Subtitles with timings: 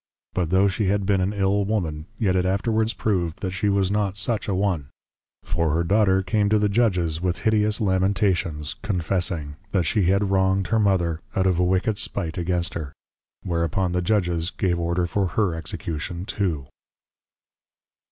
[0.33, 3.91] But tho' she had been an Ill Woman, yet it afterwards prov'd that she was
[3.91, 4.89] not such an one;
[5.43, 10.69] for her Daughter came to the Judges, with hideous Lamentations, Confessing, That she had wronged
[10.69, 12.93] her Mother, out of a wicked spite against her;
[13.43, 16.65] whereupon the Judges gave order for her Execution too.